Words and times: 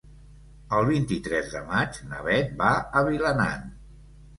El 0.77 0.87
vint-i-tres 0.87 1.53
de 1.53 1.63
maig 1.69 2.03
na 2.09 2.25
Bet 2.31 2.59
va 2.67 2.75
a 2.91 3.09
Vilanant. 3.15 3.75